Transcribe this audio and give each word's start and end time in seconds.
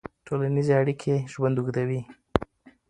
ټولنیزې 0.25 0.73
اړیکې 0.81 1.13
ژوند 1.31 1.55
اوږدوي. 1.59 2.01